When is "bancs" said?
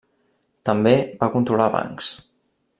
1.77-2.13